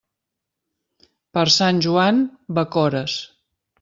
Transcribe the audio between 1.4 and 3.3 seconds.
sant Joan, bacores.